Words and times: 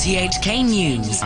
RTHK 0.00 0.64
News. 0.64 1.20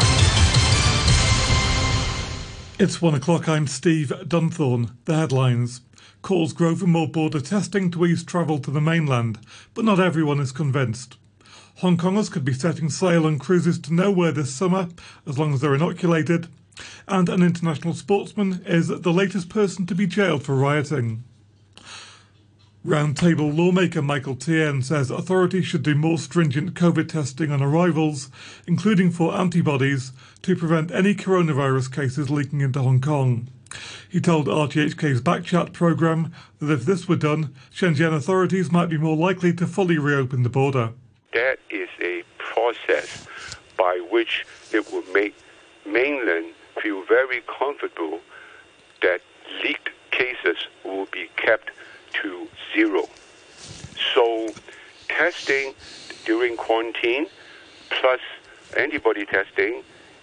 It's 2.77 3.01
one 3.01 3.15
o'clock. 3.15 3.49
I'm 3.49 3.69
Steve 3.69 4.09
Dunthorne. 4.25 4.91
The 5.05 5.15
headlines. 5.15 5.83
Calls 6.23 6.53
grow 6.53 6.75
for 6.75 6.89
more 6.89 7.07
border 7.07 7.41
testing 7.41 7.93
to 7.93 8.05
ease 8.05 8.25
travel 8.25 8.59
to 8.59 8.73
the 8.73 8.81
mainland, 8.81 9.39
but 9.75 9.85
not 9.85 10.01
everyone 10.01 10.41
is 10.41 10.51
convinced. 10.51 11.19
Hong 11.77 11.97
Kongers 11.97 12.29
could 12.29 12.45
be 12.45 12.53
setting 12.53 12.91
sail 12.91 13.29
on 13.29 13.39
cruises 13.39 13.79
to 13.79 13.95
nowhere 13.95 14.33
this 14.33 14.53
summer 14.53 14.89
as 15.25 15.39
long 15.39 15.55
as 15.55 15.61
they're 15.61 15.77
inoculated. 15.77 16.49
And 17.07 17.29
an 17.29 17.45
international 17.45 17.95
sportsman 17.95 18.61
is 18.67 18.89
the 18.89 19.13
latest 19.13 19.49
person 19.51 19.87
to 19.87 19.95
be 19.95 20.09
jailed 20.09 20.43
for 20.43 20.57
rioting. 20.57 21.23
Roundtable 22.85 23.57
lawmaker 23.57 24.03
Michael 24.03 24.37
Tien 24.37 24.83
says 24.83 25.11
authorities 25.11 25.65
should 25.65 25.83
do 25.83 25.95
more 25.95 26.19
stringent 26.19 26.75
COVID 26.75 27.09
testing 27.09 27.51
on 27.51 27.63
arrivals, 27.63 28.31
including 28.67 29.11
for 29.11 29.35
antibodies, 29.35 30.13
to 30.43 30.55
prevent 30.55 30.91
any 30.91 31.15
coronavirus 31.15 31.91
cases 31.91 32.29
leaking 32.29 32.61
into 32.61 32.83
Hong 32.83 33.01
Kong. 33.01 33.49
He 34.11 34.21
told 34.21 34.49
RTHK's 34.49 35.23
Backchat 35.23 35.73
programme 35.73 36.35
that 36.59 36.71
if 36.71 36.85
this 36.85 37.09
were 37.09 37.17
done, 37.17 37.55
Shenzhen 37.75 38.15
authorities 38.15 38.71
might 38.71 38.91
be 38.91 38.99
more 38.99 39.17
likely 39.17 39.55
to 39.55 39.67
fully 39.67 39.97
reopen 39.97 40.43
the 40.43 40.51
border. 40.51 40.93
That 41.33 41.61
is 41.71 41.89
a 42.03 42.23
process 42.37 43.27
by 43.79 44.07
which 44.11 44.45
it 44.73 44.93
will 44.93 45.11
make 45.15 45.35
mainland 45.87 46.53
feel 46.83 47.03
very 47.07 47.43
comfortable 47.59 48.21
that 49.01 49.23
leaked 49.63 49.89
cases 50.11 50.59
will 50.85 51.07
be 51.07 51.31
kept 51.37 51.71
to 52.23 52.49
zero. 52.75 53.09
So 54.15 54.49
testing 55.09 55.75
during 56.25 56.57
quarantine 56.57 57.27
plus 57.91 58.21
antibody 58.77 59.27
testing 59.27 59.83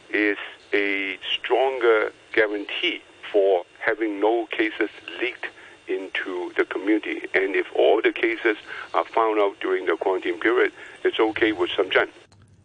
is 0.09 0.37
a 0.73 1.17
stronger 1.37 2.11
guarantee 2.33 3.01
for 3.31 3.63
having 3.79 4.19
no 4.19 4.45
cases 4.47 4.89
leaked 5.19 5.47
into 5.87 6.51
the 6.57 6.65
community. 6.65 7.27
And 7.33 7.55
if 7.55 7.67
all 7.75 8.01
the 8.01 8.11
cases 8.11 8.57
are 8.93 9.05
found 9.05 9.39
out 9.39 9.59
during 9.59 9.85
the 9.85 9.97
quarantine 9.97 10.39
period, 10.39 10.71
it's 11.03 11.19
okay 11.19 11.51
with 11.51 11.69
Shenzhen. 11.71 12.09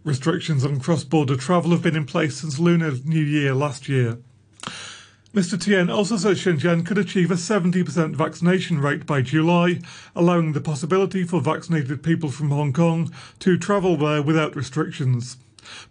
Restrictions 0.05 0.65
on 0.65 0.79
cross 0.79 1.03
border 1.03 1.37
travel 1.37 1.73
have 1.73 1.83
been 1.83 1.97
in 1.97 2.07
place 2.07 2.41
since 2.41 2.59
Lunar 2.59 2.93
New 3.05 3.25
Year 3.25 3.55
last 3.55 3.89
year. 3.89 4.19
Mr. 5.37 5.61
Tien 5.63 5.91
also 5.91 6.17
says 6.17 6.39
Shenzhen 6.39 6.87
could 6.87 6.97
achieve 6.97 7.31
a 7.31 7.35
70% 7.35 8.17
vaccination 8.17 8.81
rate 8.81 9.05
by 9.05 9.21
July, 9.21 9.81
allowing 10.15 10.55
the 10.55 10.63
possibility 10.63 11.25
for 11.25 11.43
vaccinated 11.43 12.03
people 12.03 12.31
from 12.31 12.49
Hong 12.49 12.73
Kong 12.73 13.13
to 13.41 13.59
travel 13.59 13.99
there 13.99 14.23
without 14.23 14.57
restrictions. 14.57 15.37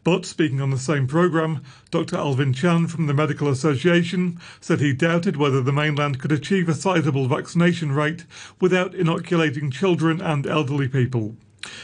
But 0.03 0.25
speaking 0.25 0.61
on 0.61 0.71
the 0.71 0.79
same 0.79 1.05
programme, 1.05 1.61
Dr. 1.91 2.15
Alvin 2.15 2.53
Chan 2.53 2.87
from 2.87 3.05
the 3.05 3.13
Medical 3.13 3.47
Association 3.47 4.39
said 4.59 4.79
he 4.79 4.93
doubted 4.93 5.37
whether 5.37 5.61
the 5.61 5.71
mainland 5.71 6.19
could 6.19 6.31
achieve 6.31 6.67
a 6.67 6.73
sizable 6.73 7.27
vaccination 7.27 7.91
rate 7.91 8.25
without 8.59 8.95
inoculating 8.95 9.69
children 9.69 10.21
and 10.21 10.47
elderly 10.47 10.87
people. 10.87 11.35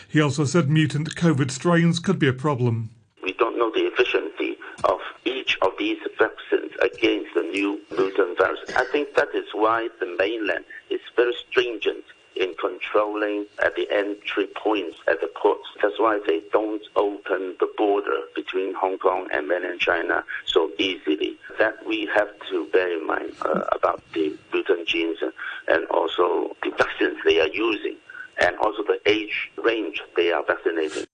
He 0.08 0.20
also 0.20 0.46
said 0.46 0.68
mutant 0.68 1.14
COVID 1.14 1.52
strains 1.52 2.00
could 2.00 2.18
be 2.18 2.28
a 2.28 2.34
problem. 2.34 2.90
We 3.22 3.34
don't 3.34 3.56
know 3.56 3.70
the 3.70 3.86
efficiency 3.86 4.58
of 4.84 5.00
each 5.26 5.58
of 5.62 5.72
these 5.78 6.00
vaccines 6.18 6.72
against 6.82 7.34
the 7.36 7.44
new 7.44 7.80
mutant 7.92 8.38
virus. 8.38 8.60
I 8.76 8.86
think 8.92 9.16
that 9.16 9.30
is 9.34 9.46
why 9.54 9.90
the 10.00 10.16
mainland 10.18 10.66
is 10.90 11.02
very 11.16 11.34
stringent 11.50 12.04
in 12.36 12.56
controlling 12.60 13.46
at 13.64 13.76
the 13.76 13.90
entry 13.92 14.48
points 14.56 14.98
at 15.08 15.22
the 15.22 15.28
ports. 15.28 15.68
That's 15.82 16.00
why 16.00 16.20
they 16.26 16.42
don't 16.52 16.82
open 16.96 17.56
the 17.60 17.72
border 17.78 18.22
between 18.36 18.74
Hong 18.74 18.98
Kong 18.98 19.28
and 19.32 19.48
mainland 19.48 19.80
China 19.80 20.24
so 20.46 20.72
easily. 20.78 21.38
That 21.60 21.86
we 21.86 22.10
have 22.14 22.30
to 22.50 22.66
bear 22.72 22.98
in 22.98 23.06
mind 23.06 23.34
uh, 23.42 23.64
about 23.72 24.02
the 24.14 24.36
mutant 24.52 24.88
genes 24.88 25.20
and 25.68 25.86
also 25.88 26.56
the 26.64 26.72
vaccines 26.72 27.18
they 27.26 27.40
are 27.40 27.50
using 27.50 27.98
and 28.40 28.56
also 28.58 28.84
the 28.84 29.00
age 29.06 29.52
range 29.64 30.02
they 30.16 30.32
are 30.32 30.44
vaccinating. 30.44 31.06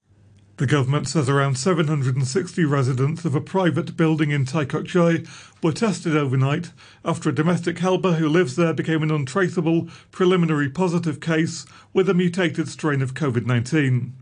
The 0.57 0.66
government 0.66 1.07
says 1.07 1.29
around 1.29 1.59
760 1.59 2.66
residents 2.66 3.25
of 3.25 3.35
a 3.35 3.41
private 3.41 3.95
building 3.95 4.31
in 4.31 4.44
Tai 4.44 4.66
Kok 4.66 4.85
Tsui 4.85 5.28
were 5.62 5.72
tested 5.72 6.18
overnight 6.18 6.72
after 7.06 7.29
a 7.29 7.35
domestic 7.35 7.78
helper 7.78 8.13
who 8.13 8.28
lives 8.28 8.56
there 8.56 8.73
became 8.73 9.03
an 9.03 9.12
untraceable 9.12 9.88
preliminary 10.09 10.68
positive 10.68 11.19
case 11.19 11.68
with 11.94 12.09
a 12.09 12.16
mutated 12.16 12.68
strain 12.69 13.03
of 13.03 13.13
COVID 13.13 13.45
19. 13.45 14.13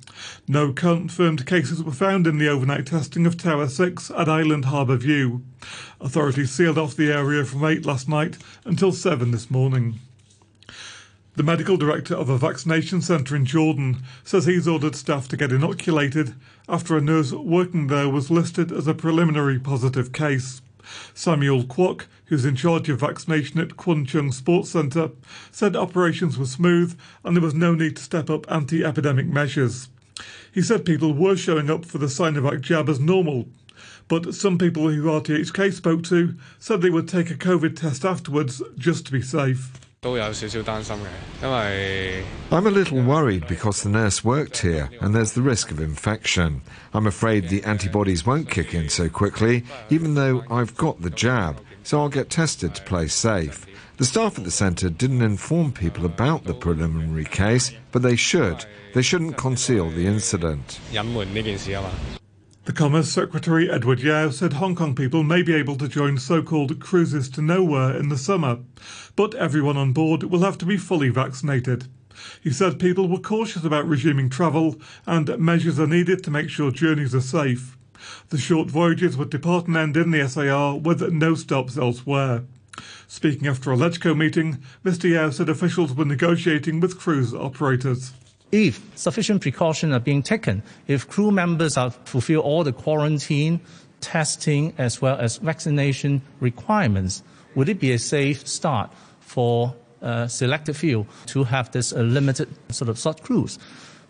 No 0.46 0.74
confirmed 0.74 1.46
cases 1.46 1.82
were 1.82 1.94
found 1.94 2.28
in 2.28 2.38
the 2.38 2.50
overnight 2.50 2.88
testing 2.88 3.26
of 3.26 3.38
Tower 3.38 3.70
6 3.70 4.12
at 4.12 4.28
Island 4.28 4.66
Harbour 4.66 4.98
View. 4.98 5.42
Authorities 6.02 6.52
sealed 6.52 6.78
off 6.78 6.98
the 6.98 7.14
area 7.14 7.46
from 7.46 7.64
8 7.64 7.86
last 7.86 8.10
night 8.10 8.38
until 8.66 8.92
7 8.92 9.32
this 9.32 9.50
morning. 9.50 10.02
The 11.36 11.44
medical 11.44 11.76
director 11.76 12.16
of 12.16 12.30
a 12.30 12.38
vaccination 12.38 13.02
centre 13.02 13.36
in 13.36 13.46
Jordan 13.46 14.02
says 14.24 14.46
he's 14.46 14.70
ordered 14.70 14.96
staff 14.96 15.28
to 15.28 15.36
get 15.36 15.52
inoculated 15.52 16.34
after 16.70 16.96
a 16.96 17.02
nurse 17.02 17.34
working 17.34 17.88
there 17.88 18.08
was 18.08 18.32
listed 18.32 18.72
as 18.72 18.88
a 18.88 18.94
preliminary 18.94 19.60
positive 19.60 20.14
case. 20.14 20.62
Samuel 21.14 21.66
Kwok, 21.66 22.06
who's 22.28 22.46
in 22.46 22.56
charge 22.56 22.88
of 22.88 23.02
vaccination 23.02 23.60
at 23.60 23.76
Kwun 23.76 24.08
Chung 24.08 24.32
Sports 24.32 24.70
Centre, 24.70 25.12
said 25.52 25.76
operations 25.76 26.38
were 26.38 26.46
smooth 26.46 26.98
and 27.26 27.36
there 27.36 27.44
was 27.44 27.54
no 27.54 27.76
need 27.76 27.98
to 27.98 28.04
step 28.04 28.30
up 28.30 28.50
anti 28.50 28.86
epidemic 28.86 29.28
measures. 29.28 29.90
He 30.54 30.62
said 30.62 30.86
people 30.86 31.14
were 31.14 31.36
showing 31.36 31.70
up 31.70 31.84
for 31.84 31.98
the 31.98 32.06
Sinovac 32.06 32.62
jab 32.62 32.88
as 32.88 33.02
normal, 33.02 33.50
but 34.08 34.34
some 34.34 34.58
people 34.58 34.88
who 34.88 35.04
RTHK 35.04 35.74
spoke 35.74 36.04
to 36.04 36.36
said 36.60 36.82
they 36.82 36.90
would 36.90 37.10
take 37.10 37.30
a 37.30 37.36
COVID 37.36 37.76
test 37.76 38.06
afterwards 38.06 38.64
just 38.78 39.06
to 39.08 39.12
be 39.12 39.22
safe. 39.22 39.85
I'm 42.52 42.68
a 42.68 42.72
little 42.72 43.02
worried 43.02 43.48
because 43.48 43.82
the 43.82 43.90
nurse 43.90 44.24
worked 44.24 44.60
here 44.60 44.90
and 45.02 45.16
there's 45.16 45.34
the 45.34 45.42
risk 45.42 45.72
of 45.72 45.80
infection. 45.80 46.62
I'm 46.94 47.08
afraid 47.08 47.50
the 47.50 47.64
antibodies 47.64 48.24
won't 48.24 48.50
kick 48.50 48.76
in 48.76 48.90
so 48.90 49.10
quickly, 49.10 49.64
even 49.90 50.14
though 50.14 50.44
I've 50.52 50.78
got 50.78 51.02
the 51.02 51.10
jab, 51.10 51.60
so 51.84 52.00
I'll 52.00 52.10
get 52.10 52.30
tested 52.30 52.76
to 52.76 52.84
play 52.84 53.08
safe. 53.08 53.66
The 53.98 54.06
staff 54.06 54.38
at 54.38 54.44
the 54.44 54.52
centre 54.52 54.90
didn't 54.90 55.22
inform 55.22 55.72
people 55.72 56.06
about 56.06 56.44
the 56.44 56.54
preliminary 56.54 57.26
case, 57.26 57.72
but 57.92 58.02
they 58.02 58.16
should. 58.16 58.66
They 58.94 59.02
shouldn't 59.02 59.38
conceal 59.38 59.90
the 59.90 60.06
incident. 60.06 60.80
The 62.66 62.74
Commerce 62.74 63.10
Secretary 63.10 63.70
Edward 63.70 64.00
Yau 64.00 64.32
said 64.32 64.54
Hong 64.54 64.74
Kong 64.74 64.96
people 64.96 65.22
may 65.22 65.44
be 65.44 65.54
able 65.54 65.76
to 65.76 65.88
join 65.88 66.18
so 66.18 66.42
called 66.42 66.80
cruises 66.80 67.30
to 67.30 67.42
nowhere 67.44 67.96
in 67.96 68.10
the 68.10 68.18
summer, 68.18 68.58
but 69.16 69.36
everyone 69.36 69.78
on 69.78 69.94
board 69.94 70.24
will 70.24 70.42
have 70.42 70.58
to 70.58 70.66
be 70.66 70.76
fully 70.76 71.10
vaccinated. 71.10 71.86
He 72.42 72.50
said 72.50 72.80
people 72.80 73.08
were 73.08 73.20
cautious 73.20 73.64
about 73.64 73.88
resuming 73.88 74.32
travel 74.32 74.82
and 75.06 75.38
measures 75.38 75.80
are 75.80 75.86
needed 75.86 76.24
to 76.24 76.32
make 76.32 76.50
sure 76.50 76.72
journeys 76.72 77.14
are 77.14 77.22
safe. 77.22 77.78
The 78.30 78.40
short 78.40 78.72
voyages 78.72 79.16
would 79.16 79.30
depart 79.30 79.68
and 79.68 79.78
end 79.78 79.96
in 79.96 80.10
the 80.10 80.28
SAR 80.28 80.80
with 80.80 81.04
no 81.14 81.36
stops 81.36 81.78
elsewhere. 81.78 82.46
Speaking 83.08 83.48
after 83.48 83.72
a 83.72 83.78
LegCo 83.78 84.18
meeting, 84.18 84.58
Mr 84.84 85.08
Yau 85.08 85.30
said 85.30 85.50
officials 85.50 85.94
were 85.94 86.04
negotiating 86.04 86.80
with 86.80 87.00
cruise 87.00 87.32
operators 87.32 88.14
if 88.52 88.82
sufficient 88.96 89.42
precautions 89.42 89.94
are 89.94 90.00
being 90.00 90.24
taken, 90.24 90.64
if 90.88 91.08
crew 91.08 91.32
members 91.32 91.78
are 91.78 91.92
fulfill 91.92 92.42
all 92.42 92.64
the 92.64 92.74
quarantine, 92.74 93.60
testing, 94.02 94.74
as 94.78 95.02
well 95.02 95.18
as 95.18 95.38
vaccination 95.38 96.22
requirements, 96.40 97.24
would 97.56 97.70
it 97.70 97.80
be 97.80 97.92
a 97.92 98.00
safe 98.00 98.48
start 98.48 98.92
for 99.20 99.74
a 100.02 100.30
selected 100.30 100.76
few 100.76 101.08
to 101.28 101.44
have 101.44 101.72
this 101.72 101.92
uh, 101.94 102.02
limited 102.02 102.48
sort 102.70 102.90
of 102.90 103.00
short 103.00 103.24
cruise? 103.24 103.58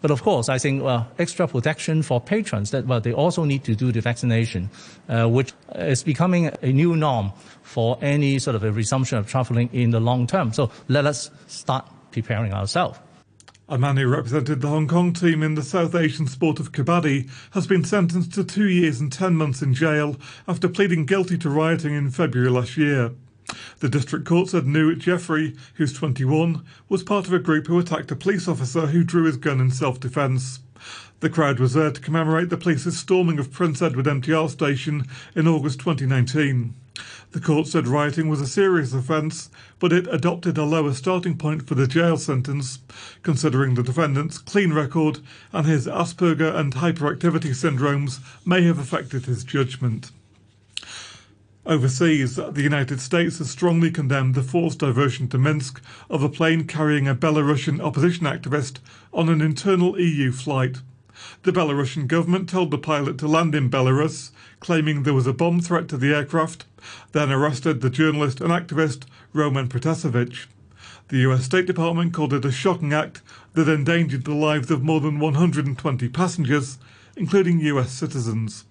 But 0.01 0.11
of 0.11 0.21
course, 0.21 0.49
I 0.49 0.59
think 0.59 0.83
well, 0.83 1.07
extra 1.17 1.47
protection 1.47 2.03
for 2.03 2.21
patrons 2.21 2.71
that 2.71 2.85
well, 2.85 2.99
they 2.99 3.13
also 3.13 3.43
need 3.43 3.63
to 3.63 3.75
do 3.75 3.91
the 3.91 4.01
vaccination, 4.01 4.69
uh, 5.09 5.27
which 5.27 5.53
is 5.75 6.03
becoming 6.03 6.51
a 6.61 6.71
new 6.71 6.95
norm 6.95 7.31
for 7.63 7.97
any 8.01 8.37
sort 8.37 8.55
of 8.55 8.63
a 8.63 8.71
resumption 8.71 9.17
of 9.17 9.27
traveling 9.27 9.69
in 9.73 9.91
the 9.91 9.99
long 9.99 10.27
term. 10.27 10.53
So 10.53 10.69
let 10.89 11.05
us 11.05 11.31
start 11.47 11.87
preparing 12.11 12.53
ourselves. 12.53 12.99
A 13.67 13.79
man 13.79 13.97
who 13.97 14.07
represented 14.07 14.61
the 14.61 14.67
Hong 14.67 14.87
Kong 14.87 15.11
team 15.11 15.41
in 15.41 15.55
the 15.55 15.63
South 15.63 15.95
Asian 15.95 16.27
sport 16.27 16.59
of 16.59 16.71
kabaddi 16.71 17.27
has 17.51 17.65
been 17.65 17.83
sentenced 17.83 18.31
to 18.35 18.43
two 18.43 18.67
years 18.67 19.01
and 19.01 19.11
ten 19.11 19.35
months 19.35 19.63
in 19.63 19.73
jail 19.73 20.17
after 20.47 20.69
pleading 20.69 21.07
guilty 21.07 21.35
to 21.39 21.49
rioting 21.49 21.95
in 21.95 22.11
February 22.11 22.51
last 22.51 22.77
year. 22.77 23.13
The 23.79 23.89
district 23.89 24.25
court 24.25 24.49
said 24.49 24.67
New 24.67 24.95
Jeffrey, 24.95 25.55
who's 25.75 25.93
21, 25.93 26.63
was 26.89 27.01
part 27.01 27.25
of 27.25 27.33
a 27.33 27.39
group 27.39 27.65
who 27.65 27.79
attacked 27.79 28.11
a 28.11 28.15
police 28.15 28.47
officer 28.47 28.85
who 28.85 29.03
drew 29.03 29.23
his 29.23 29.37
gun 29.37 29.59
in 29.59 29.71
self 29.71 29.99
defence. 29.99 30.59
The 31.21 31.31
crowd 31.31 31.59
was 31.59 31.73
there 31.73 31.89
to 31.89 32.01
commemorate 32.01 32.49
the 32.49 32.57
police's 32.57 32.99
storming 32.99 33.39
of 33.39 33.51
Prince 33.51 33.81
Edward 33.81 34.05
MTR 34.05 34.47
station 34.47 35.07
in 35.35 35.47
August 35.47 35.79
2019. 35.79 36.75
The 37.31 37.41
court 37.41 37.67
said 37.67 37.87
rioting 37.87 38.29
was 38.29 38.39
a 38.39 38.47
serious 38.47 38.93
offence, 38.93 39.49
but 39.79 39.91
it 39.91 40.07
adopted 40.09 40.57
a 40.57 40.63
lower 40.63 40.93
starting 40.93 41.37
point 41.37 41.67
for 41.67 41.75
the 41.75 41.87
jail 41.87 42.15
sentence, 42.15 42.79
considering 43.23 43.73
the 43.73 43.83
defendant's 43.83 44.37
clean 44.37 44.71
record 44.71 45.19
and 45.51 45.67
his 45.67 45.87
Asperger 45.87 46.55
and 46.55 46.73
hyperactivity 46.73 47.51
syndromes 47.51 48.19
may 48.45 48.63
have 48.63 48.79
affected 48.79 49.25
his 49.25 49.43
judgment. 49.43 50.11
Overseas, 51.65 52.35
the 52.35 52.61
United 52.61 53.01
States 53.01 53.39
has 53.39 53.49
strongly 53.49 53.89
condemned 53.89 54.35
the 54.35 54.43
forced 54.43 54.79
diversion 54.79 55.27
to 55.29 55.37
Minsk 55.37 55.81
of 56.11 56.21
a 56.21 56.29
plane 56.29 56.65
carrying 56.65 57.07
a 57.07 57.15
Belarusian 57.15 57.81
opposition 57.81 58.27
activist 58.27 58.77
on 59.11 59.29
an 59.29 59.41
internal 59.41 59.99
EU 59.99 60.31
flight. 60.31 60.77
The 61.43 61.51
Belarusian 61.51 62.07
government 62.07 62.49
told 62.49 62.71
the 62.71 62.77
pilot 62.77 63.17
to 63.19 63.27
land 63.27 63.55
in 63.55 63.69
Belarus, 63.69 64.31
claiming 64.59 65.03
there 65.03 65.13
was 65.13 65.27
a 65.27 65.33
bomb 65.33 65.61
threat 65.61 65.87
to 65.89 65.97
the 65.97 66.13
aircraft, 66.13 66.65
then 67.11 67.31
arrested 67.31 67.81
the 67.81 67.89
journalist 67.89 68.41
and 68.41 68.49
activist 68.49 69.03
Roman 69.33 69.67
Protasevich. 69.67 70.47
The 71.09 71.17
US 71.29 71.45
State 71.45 71.67
Department 71.67 72.13
called 72.13 72.33
it 72.33 72.45
a 72.45 72.51
shocking 72.51 72.91
act 72.91 73.21
that 73.53 73.69
endangered 73.69 74.25
the 74.25 74.33
lives 74.33 74.71
of 74.71 74.83
more 74.83 74.99
than 74.99 75.19
120 75.19 76.09
passengers, 76.09 76.79
including 77.15 77.59
US 77.61 77.91
citizens. 77.91 78.65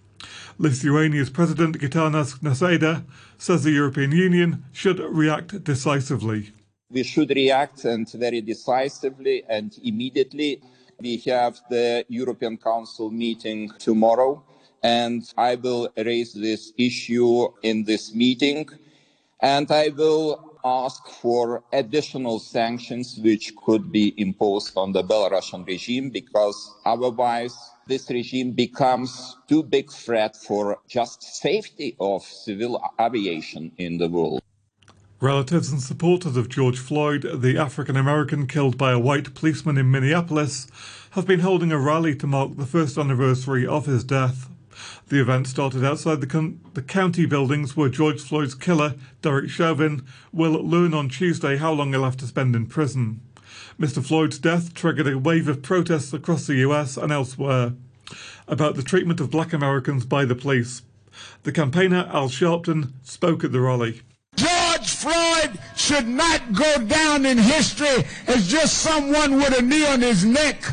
Lithuania's 0.58 1.30
President 1.30 1.78
Gitanas 1.78 2.38
Nausėda 2.40 3.04
says 3.38 3.62
the 3.62 3.70
European 3.70 4.12
Union 4.12 4.64
should 4.72 4.98
react 5.00 5.64
decisively. 5.64 6.50
We 6.90 7.02
should 7.02 7.30
react 7.30 7.84
and 7.84 8.10
very 8.10 8.40
decisively 8.40 9.44
and 9.48 9.76
immediately. 9.82 10.60
We 11.00 11.18
have 11.26 11.60
the 11.68 12.04
European 12.08 12.56
Council 12.56 13.10
meeting 13.10 13.70
tomorrow, 13.78 14.42
and 14.82 15.22
I 15.36 15.56
will 15.56 15.88
raise 15.96 16.32
this 16.32 16.72
issue 16.76 17.48
in 17.62 17.84
this 17.84 18.14
meeting. 18.14 18.68
And 19.40 19.70
I 19.70 19.88
will 19.88 20.58
ask 20.64 21.06
for 21.08 21.62
additional 21.72 22.38
sanctions 22.38 23.18
which 23.22 23.54
could 23.56 23.92
be 23.92 24.14
imposed 24.16 24.76
on 24.76 24.92
the 24.92 25.04
Belarusian 25.04 25.66
regime 25.66 26.08
because 26.08 26.56
otherwise 26.86 27.54
this 27.86 28.08
regime 28.08 28.52
becomes 28.52 29.36
too 29.46 29.62
big 29.62 29.92
threat 29.92 30.34
for 30.36 30.78
just 30.88 31.22
safety 31.22 31.94
of 32.00 32.22
civil 32.22 32.82
aviation 32.98 33.72
in 33.76 33.98
the 33.98 34.08
world. 34.08 34.40
Relatives 35.24 35.72
and 35.72 35.80
supporters 35.80 36.36
of 36.36 36.50
George 36.50 36.78
Floyd, 36.78 37.26
the 37.40 37.56
African 37.56 37.96
American 37.96 38.46
killed 38.46 38.76
by 38.76 38.92
a 38.92 38.98
white 38.98 39.34
policeman 39.34 39.78
in 39.78 39.90
Minneapolis, 39.90 40.66
have 41.12 41.26
been 41.26 41.40
holding 41.40 41.72
a 41.72 41.78
rally 41.78 42.14
to 42.16 42.26
mark 42.26 42.58
the 42.58 42.66
first 42.66 42.98
anniversary 42.98 43.66
of 43.66 43.86
his 43.86 44.04
death. 44.04 44.50
The 45.08 45.22
event 45.22 45.46
started 45.46 45.82
outside 45.82 46.20
the, 46.20 46.26
con- 46.26 46.60
the 46.74 46.82
county 46.82 47.24
buildings 47.24 47.74
where 47.74 47.88
George 47.88 48.20
Floyd's 48.20 48.54
killer, 48.54 48.96
Derek 49.22 49.48
Chauvin, 49.48 50.04
will 50.30 50.62
learn 50.62 50.92
on 50.92 51.08
Tuesday 51.08 51.56
how 51.56 51.72
long 51.72 51.92
he'll 51.92 52.04
have 52.04 52.18
to 52.18 52.26
spend 52.26 52.54
in 52.54 52.66
prison. 52.66 53.22
Mr. 53.80 54.04
Floyd's 54.04 54.38
death 54.38 54.74
triggered 54.74 55.08
a 55.08 55.18
wave 55.18 55.48
of 55.48 55.62
protests 55.62 56.12
across 56.12 56.46
the 56.46 56.56
US 56.56 56.98
and 56.98 57.10
elsewhere 57.10 57.72
about 58.46 58.74
the 58.74 58.82
treatment 58.82 59.20
of 59.20 59.30
black 59.30 59.54
Americans 59.54 60.04
by 60.04 60.26
the 60.26 60.34
police. 60.34 60.82
The 61.44 61.52
campaigner, 61.52 62.10
Al 62.12 62.28
Sharpton, 62.28 62.92
spoke 63.02 63.42
at 63.42 63.52
the 63.52 63.62
rally. 63.62 64.02
Floyd 65.04 65.58
should 65.76 66.08
not 66.08 66.40
go 66.54 66.78
down 66.78 67.26
in 67.26 67.36
history 67.36 68.04
as 68.26 68.48
just 68.48 68.78
someone 68.78 69.36
with 69.36 69.58
a 69.58 69.60
knee 69.60 69.86
on 69.86 70.00
his 70.00 70.24
neck 70.24 70.64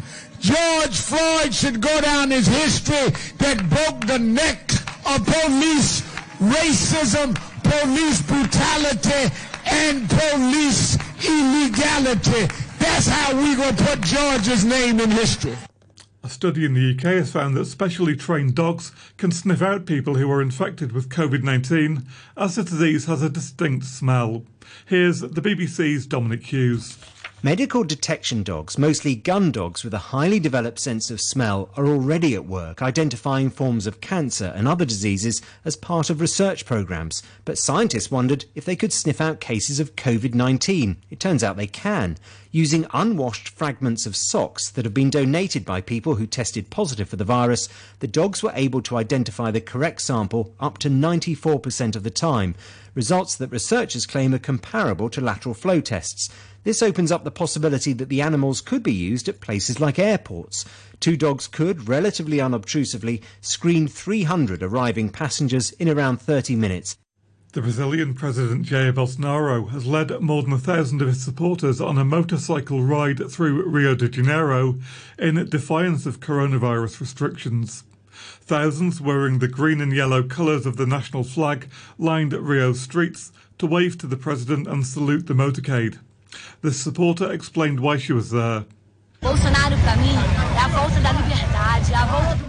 George 0.41 0.97
Floyd 0.97 1.53
should 1.53 1.81
go 1.81 2.01
down 2.01 2.31
as 2.31 2.47
history 2.47 3.11
that 3.37 3.69
broke 3.69 4.07
the 4.07 4.17
neck 4.17 4.71
of 5.05 5.23
police 5.23 6.01
racism, 6.39 7.35
police 7.61 8.21
brutality, 8.23 9.31
and 9.67 10.09
police 10.09 10.97
illegality. 11.23 12.47
That's 12.79 13.07
how 13.07 13.37
we 13.37 13.53
to 13.55 13.83
put 13.83 14.01
George's 14.01 14.65
name 14.65 14.99
in 14.99 15.11
history. 15.11 15.55
A 16.23 16.29
study 16.29 16.65
in 16.65 16.75
the 16.75 16.91
UK 16.93 17.15
has 17.15 17.31
found 17.31 17.57
that 17.57 17.65
specially 17.65 18.15
trained 18.15 18.53
dogs 18.53 18.91
can 19.17 19.31
sniff 19.31 19.59
out 19.59 19.87
people 19.87 20.15
who 20.15 20.31
are 20.31 20.39
infected 20.39 20.91
with 20.91 21.09
COVID 21.09 21.41
19 21.41 22.05
as 22.37 22.55
the 22.55 22.63
disease 22.63 23.05
has 23.05 23.23
a 23.23 23.29
distinct 23.29 23.85
smell. 23.85 24.45
Here's 24.85 25.21
the 25.21 25.41
BBC's 25.41 26.05
Dominic 26.05 26.45
Hughes. 26.45 26.99
Medical 27.41 27.83
detection 27.83 28.43
dogs, 28.43 28.77
mostly 28.77 29.15
gun 29.15 29.51
dogs 29.51 29.83
with 29.83 29.95
a 29.95 30.11
highly 30.13 30.39
developed 30.39 30.77
sense 30.77 31.09
of 31.09 31.19
smell, 31.19 31.71
are 31.75 31.87
already 31.87 32.35
at 32.35 32.45
work 32.45 32.83
identifying 32.83 33.49
forms 33.49 33.87
of 33.87 33.99
cancer 33.99 34.53
and 34.55 34.67
other 34.67 34.85
diseases 34.85 35.41
as 35.65 35.75
part 35.75 36.11
of 36.11 36.21
research 36.21 36.67
programs. 36.67 37.23
But 37.45 37.57
scientists 37.57 38.11
wondered 38.11 38.45
if 38.53 38.63
they 38.63 38.75
could 38.75 38.93
sniff 38.93 39.19
out 39.19 39.39
cases 39.39 39.79
of 39.79 39.95
COVID 39.95 40.35
19. 40.35 40.97
It 41.09 41.19
turns 41.19 41.43
out 41.43 41.57
they 41.57 41.65
can. 41.65 42.19
Using 42.53 42.85
unwashed 42.93 43.47
fragments 43.47 44.05
of 44.05 44.13
socks 44.13 44.69
that 44.71 44.83
have 44.83 44.93
been 44.93 45.09
donated 45.09 45.63
by 45.63 45.79
people 45.79 46.15
who 46.15 46.27
tested 46.27 46.69
positive 46.69 47.07
for 47.07 47.15
the 47.15 47.23
virus, 47.23 47.69
the 47.99 48.07
dogs 48.07 48.43
were 48.43 48.51
able 48.53 48.81
to 48.81 48.97
identify 48.97 49.51
the 49.51 49.61
correct 49.61 50.01
sample 50.01 50.53
up 50.59 50.77
to 50.79 50.89
94% 50.89 51.95
of 51.95 52.03
the 52.03 52.09
time. 52.09 52.53
Results 52.93 53.35
that 53.35 53.53
researchers 53.53 54.05
claim 54.05 54.33
are 54.33 54.37
comparable 54.37 55.09
to 55.11 55.21
lateral 55.21 55.55
flow 55.55 55.79
tests. 55.79 56.29
This 56.65 56.83
opens 56.83 57.09
up 57.09 57.23
the 57.23 57.31
possibility 57.31 57.93
that 57.93 58.09
the 58.09 58.21
animals 58.21 58.59
could 58.59 58.83
be 58.83 58.93
used 58.93 59.29
at 59.29 59.39
places 59.39 59.79
like 59.79 59.97
airports. 59.97 60.65
Two 60.99 61.15
dogs 61.15 61.47
could, 61.47 61.87
relatively 61.87 62.41
unobtrusively, 62.41 63.21
screen 63.39 63.87
300 63.87 64.61
arriving 64.61 65.09
passengers 65.09 65.71
in 65.71 65.87
around 65.87 66.17
30 66.17 66.57
minutes. 66.57 66.97
The 67.53 67.61
Brazilian 67.61 68.13
President 68.13 68.65
Jair 68.65 68.93
Bolsonaro 68.93 69.71
has 69.71 69.85
led 69.85 70.21
more 70.21 70.41
than 70.41 70.53
a 70.53 70.57
thousand 70.57 71.01
of 71.01 71.09
his 71.09 71.21
supporters 71.21 71.81
on 71.81 71.97
a 71.97 72.05
motorcycle 72.05 72.81
ride 72.81 73.29
through 73.29 73.67
Rio 73.67 73.93
de 73.93 74.07
Janeiro 74.07 74.79
in 75.19 75.35
defiance 75.49 76.05
of 76.05 76.21
coronavirus 76.21 77.01
restrictions. 77.01 77.83
Thousands 78.39 79.01
wearing 79.01 79.39
the 79.39 79.49
green 79.49 79.81
and 79.81 79.91
yellow 79.91 80.23
colours 80.23 80.65
of 80.65 80.77
the 80.77 80.85
national 80.85 81.25
flag 81.25 81.67
lined 81.97 82.31
Rio's 82.31 82.79
streets 82.79 83.33
to 83.57 83.67
wave 83.67 83.97
to 83.97 84.07
the 84.07 84.15
president 84.15 84.65
and 84.65 84.87
salute 84.87 85.27
the 85.27 85.33
motorcade. 85.33 85.99
The 86.61 86.71
supporter 86.71 87.29
explained 87.29 87.81
why 87.81 87.97
she 87.97 88.13
was 88.13 88.31
there. 88.31 88.63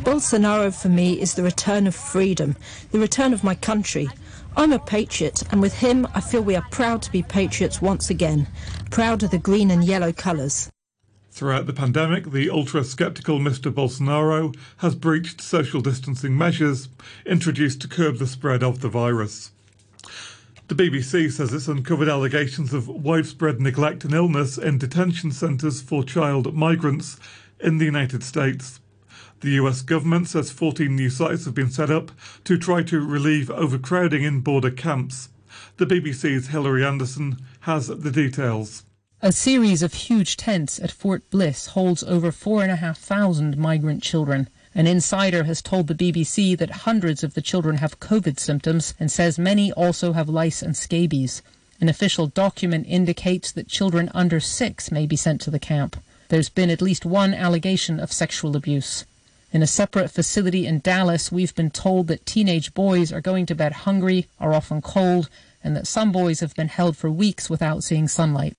Bolsonaro 0.05 0.73
for 0.73 0.89
me 0.89 1.21
is 1.21 1.35
the 1.35 1.43
return 1.43 1.89
of 1.89 1.95
freedom, 1.97 2.55
the 2.93 3.01
return 3.01 3.33
of 3.33 3.43
my 3.43 3.57
country. 3.57 4.09
I'm 4.55 4.73
a 4.73 4.79
patriot, 4.79 5.43
and 5.51 5.63
with 5.63 5.73
him, 5.73 6.07
I 6.15 6.21
feel 6.21 6.43
we 6.43 6.57
are 6.57 6.67
proud 6.71 7.01
to 7.03 7.13
be 7.13 7.23
patriots 7.23 7.81
once 7.81 8.11
again, 8.11 8.47
proud 8.91 9.23
of 9.23 9.31
the 9.31 9.39
green 9.39 9.71
and 9.71 9.83
yellow 9.83 10.13
colours. 10.13 10.71
Throughout 11.31 11.67
the 11.67 11.73
pandemic, 11.73 12.31
the 12.31 12.51
ultra 12.51 12.85
skeptical 12.85 13.39
Mr. 13.39 13.73
Bolsonaro 13.73 14.55
has 14.77 14.95
breached 14.95 15.41
social 15.41 15.81
distancing 15.81 16.37
measures 16.37 16.91
introduced 17.25 17.81
to 17.81 17.89
curb 17.89 18.19
the 18.19 18.27
spread 18.27 18.63
of 18.63 18.83
the 18.83 18.91
virus. 18.91 19.53
The 20.69 20.75
BBC 20.75 21.33
says 21.33 21.55
it's 21.55 21.69
uncovered 21.69 22.11
allegations 22.11 22.75
of 22.75 22.89
widespread 22.89 23.59
neglect 23.59 24.05
and 24.05 24.13
illness 24.13 24.59
in 24.59 24.77
detention 24.77 25.33
centres 25.33 25.81
for 25.81 26.05
child 26.05 26.55
migrants 26.55 27.19
in 27.59 27.79
the 27.79 27.87
United 27.87 28.23
States. 28.23 28.81
The 29.43 29.51
US 29.61 29.83
government 29.83 30.29
says 30.29 30.53
14 30.53 30.95
new 30.95 31.11
sites 31.11 31.47
have 31.47 31.55
been 31.55 31.71
set 31.71 31.91
up 31.91 32.13
to 32.45 32.57
try 32.57 32.85
to 32.85 33.05
relieve 33.05 33.51
overcrowding 33.51 34.23
in 34.23 34.41
border 34.41 34.71
camps. 34.71 35.31
The 35.79 35.85
BBC's 35.85 36.49
Hilary 36.49 36.85
Anderson 36.85 37.39
has 37.63 37.89
the 37.89 38.13
details. 38.13 38.85
A 39.21 39.33
series 39.33 39.83
of 39.83 39.95
huge 39.95 40.37
tents 40.37 40.79
at 40.79 40.93
Fort 40.93 41.29
Bliss 41.29 41.67
holds 41.67 42.05
over 42.05 42.31
4,500 42.31 43.59
migrant 43.59 44.01
children. 44.01 44.49
An 44.77 44.87
insider 44.87 45.43
has 45.43 45.61
told 45.61 45.89
the 45.89 45.95
BBC 45.95 46.57
that 46.59 46.87
hundreds 46.87 47.25
of 47.25 47.35
the 47.35 47.43
children 47.43 47.79
have 47.79 47.99
COVID 47.99 48.39
symptoms 48.39 48.95
and 49.01 49.11
says 49.11 49.41
many 49.41 49.73
also 49.73 50.13
have 50.13 50.29
lice 50.29 50.63
and 50.63 50.77
scabies. 50.77 51.43
An 51.81 51.89
official 51.89 52.29
document 52.29 52.87
indicates 52.89 53.51
that 53.51 53.67
children 53.67 54.09
under 54.15 54.39
six 54.39 54.93
may 54.93 55.05
be 55.05 55.17
sent 55.17 55.41
to 55.41 55.51
the 55.51 55.59
camp. 55.59 55.97
There's 56.29 56.49
been 56.49 56.71
at 56.71 56.81
least 56.81 57.05
one 57.05 57.35
allegation 57.35 57.99
of 57.99 58.13
sexual 58.13 58.57
abuse. 58.57 59.05
In 59.53 59.63
a 59.63 59.67
separate 59.67 60.11
facility 60.11 60.67
in 60.67 60.79
Dallas, 60.79 61.31
we've 61.31 61.55
been 61.55 61.71
told 61.71 62.07
that 62.07 62.25
teenage 62.25 62.73
boys 62.73 63.13
are 63.13 63.21
going 63.21 63.45
to 63.45 63.55
bed 63.55 63.73
hungry, 63.73 64.27
are 64.41 64.55
often 64.55 64.81
cold, 64.81 65.29
and 65.63 65.77
that 65.77 65.87
some 65.87 66.11
boys 66.11 66.41
have 66.41 66.55
been 66.55 66.69
held 66.69 66.97
for 66.97 67.11
weeks 67.11 67.51
without 67.51 67.85
seeing 67.85 68.09
sunlight. 68.09 68.55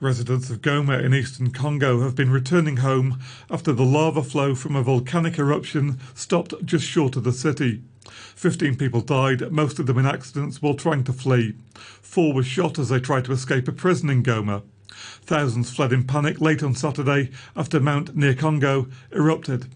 Residents 0.00 0.50
of 0.50 0.60
Goma 0.60 1.00
in 1.00 1.14
eastern 1.14 1.52
Congo 1.52 2.00
have 2.00 2.16
been 2.16 2.30
returning 2.30 2.78
home 2.78 3.20
after 3.48 3.72
the 3.72 3.84
lava 3.84 4.24
flow 4.24 4.56
from 4.56 4.74
a 4.74 4.82
volcanic 4.82 5.38
eruption 5.38 6.00
stopped 6.16 6.52
just 6.66 6.84
short 6.84 7.14
of 7.14 7.22
the 7.22 7.32
city. 7.32 7.82
Fifteen 8.08 8.74
people 8.74 9.02
died, 9.02 9.52
most 9.52 9.78
of 9.78 9.86
them 9.86 9.98
in 9.98 10.04
accidents 10.04 10.60
while 10.60 10.74
trying 10.74 11.04
to 11.04 11.12
flee. 11.12 11.54
Four 11.76 12.34
were 12.34 12.42
shot 12.42 12.76
as 12.80 12.88
they 12.88 12.98
tried 12.98 13.26
to 13.26 13.32
escape 13.32 13.68
a 13.68 13.72
prison 13.72 14.10
in 14.10 14.24
Goma. 14.24 14.62
Thousands 15.22 15.72
fled 15.72 15.92
in 15.92 16.02
panic 16.02 16.40
late 16.40 16.64
on 16.64 16.74
Saturday 16.74 17.30
after 17.54 17.78
Mount 17.78 18.16
Nyiragongo 18.16 18.90
erupted. 19.12 19.68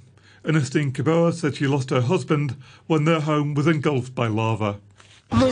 Ernestine 0.49 0.93
Kiboa 0.93 1.35
said 1.35 1.57
she 1.57 1.67
lost 1.67 1.91
her 1.91 2.01
husband 2.01 2.57
when 2.87 3.05
their 3.05 3.21
home 3.21 3.53
was 3.53 3.67
engulfed 3.67 4.15
by 4.15 4.29
lava. 4.29 4.81
I 5.31 5.45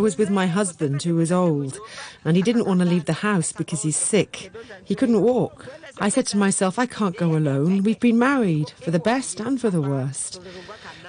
was 0.00 0.16
with 0.16 0.30
my 0.30 0.46
husband, 0.46 1.02
who 1.02 1.16
was 1.16 1.30
old, 1.30 1.78
and 2.24 2.38
he 2.38 2.42
didn't 2.42 2.66
want 2.66 2.80
to 2.80 2.86
leave 2.86 3.04
the 3.04 3.12
house 3.12 3.52
because 3.52 3.82
he's 3.82 3.98
sick. 3.98 4.50
He 4.82 4.94
couldn't 4.94 5.20
walk. 5.20 5.66
I 6.00 6.08
said 6.08 6.26
to 6.28 6.38
myself, 6.38 6.78
I 6.78 6.86
can't 6.86 7.18
go 7.18 7.36
alone. 7.36 7.82
We've 7.82 8.00
been 8.00 8.18
married, 8.18 8.70
for 8.80 8.90
the 8.92 8.98
best 8.98 9.40
and 9.40 9.60
for 9.60 9.68
the 9.68 9.82
worst. 9.82 10.40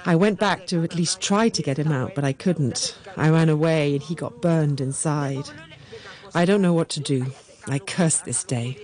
I 0.04 0.16
went 0.16 0.38
back 0.38 0.66
to 0.66 0.82
at 0.82 0.94
least 0.94 1.22
try 1.22 1.48
to 1.48 1.62
get 1.62 1.78
him 1.78 1.90
out, 1.90 2.14
but 2.14 2.24
I 2.24 2.34
couldn't. 2.34 2.98
I 3.16 3.30
ran 3.30 3.48
away 3.48 3.94
and 3.94 4.02
he 4.02 4.14
got 4.14 4.42
burned 4.42 4.82
inside. 4.82 5.48
I 6.34 6.44
don't 6.44 6.60
know 6.60 6.74
what 6.74 6.90
to 6.90 7.00
do. 7.00 7.32
I 7.66 7.78
curse 7.78 8.18
this 8.18 8.44
day. 8.44 8.76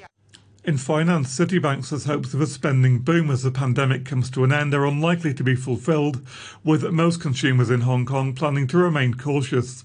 In 0.66 0.78
finance, 0.78 1.28
Citibank 1.28 1.84
says 1.84 2.06
hopes 2.06 2.34
of 2.34 2.40
a 2.40 2.46
spending 2.48 2.98
boom 2.98 3.30
as 3.30 3.44
the 3.44 3.52
pandemic 3.52 4.04
comes 4.04 4.28
to 4.30 4.42
an 4.42 4.52
end 4.52 4.74
are 4.74 4.84
unlikely 4.84 5.32
to 5.34 5.44
be 5.44 5.54
fulfilled, 5.54 6.26
with 6.64 6.82
most 6.90 7.20
consumers 7.20 7.70
in 7.70 7.82
Hong 7.82 8.04
Kong 8.04 8.34
planning 8.34 8.66
to 8.66 8.78
remain 8.78 9.14
cautious. 9.14 9.84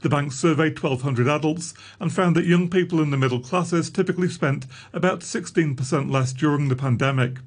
The 0.00 0.08
bank 0.08 0.32
surveyed 0.32 0.82
1,200 0.82 1.28
adults 1.28 1.74
and 2.00 2.10
found 2.10 2.36
that 2.36 2.46
young 2.46 2.70
people 2.70 3.02
in 3.02 3.10
the 3.10 3.18
middle 3.18 3.38
classes 3.38 3.90
typically 3.90 4.30
spent 4.30 4.64
about 4.94 5.20
16% 5.20 6.10
less 6.10 6.32
during 6.32 6.68
the 6.68 6.76
pandemic. 6.76 7.40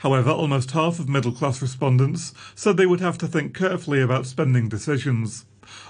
However, 0.00 0.28
almost 0.28 0.72
half 0.72 0.98
of 0.98 1.08
middle 1.08 1.32
class 1.32 1.62
respondents 1.62 2.34
said 2.54 2.76
they 2.76 2.84
would 2.84 3.00
have 3.00 3.16
to 3.16 3.28
think 3.28 3.56
carefully 3.56 4.02
about 4.02 4.26
spending 4.26 4.68
decisions. 4.68 5.46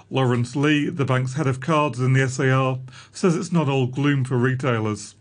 Lawrence 0.08 0.54
Lee, 0.54 0.90
the 0.90 1.04
bank's 1.04 1.34
head 1.34 1.49
of 1.49 1.58
cards 1.58 1.99
in 1.99 2.12
the 2.12 2.28
SAR, 2.28 2.78
says 3.10 3.34
it's 3.34 3.50
not 3.50 3.68
all 3.68 3.88
gloom 3.88 4.25
for 4.25 4.37
retailers 4.37 5.16